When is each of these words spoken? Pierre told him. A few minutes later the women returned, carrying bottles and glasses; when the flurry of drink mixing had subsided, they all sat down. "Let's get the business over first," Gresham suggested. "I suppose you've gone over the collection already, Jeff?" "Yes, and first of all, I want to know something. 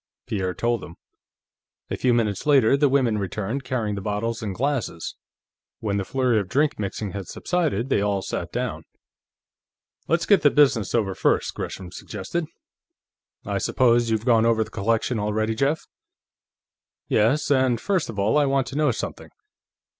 Pierre 0.25 0.55
told 0.55 0.83
him. 0.83 0.95
A 1.91 1.95
few 1.95 2.11
minutes 2.11 2.47
later 2.47 2.75
the 2.75 2.89
women 2.89 3.19
returned, 3.19 3.63
carrying 3.63 3.93
bottles 3.97 4.41
and 4.41 4.55
glasses; 4.55 5.15
when 5.79 5.97
the 5.97 6.03
flurry 6.03 6.39
of 6.39 6.49
drink 6.49 6.79
mixing 6.79 7.11
had 7.11 7.27
subsided, 7.27 7.89
they 7.89 8.01
all 8.01 8.23
sat 8.23 8.51
down. 8.51 8.83
"Let's 10.07 10.25
get 10.25 10.41
the 10.41 10.49
business 10.49 10.95
over 10.95 11.13
first," 11.13 11.53
Gresham 11.53 11.91
suggested. 11.91 12.47
"I 13.45 13.59
suppose 13.59 14.09
you've 14.09 14.25
gone 14.25 14.43
over 14.43 14.63
the 14.63 14.71
collection 14.71 15.19
already, 15.19 15.53
Jeff?" 15.53 15.85
"Yes, 17.07 17.51
and 17.51 17.79
first 17.79 18.09
of 18.09 18.17
all, 18.17 18.39
I 18.39 18.47
want 18.47 18.65
to 18.69 18.75
know 18.75 18.89
something. 18.89 19.29